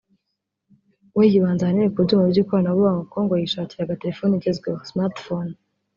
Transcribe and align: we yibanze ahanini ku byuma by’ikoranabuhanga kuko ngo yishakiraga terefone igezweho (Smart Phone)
we 1.15 1.23
yibanze 1.31 1.61
ahanini 1.63 1.91
ku 1.93 1.99
byuma 2.05 2.25
by’ikoranabuhanga 2.31 3.01
kuko 3.05 3.17
ngo 3.23 3.33
yishakiraga 3.41 3.99
terefone 4.01 4.31
igezweho 4.35 4.79
(Smart 4.89 5.15
Phone) 5.25 5.53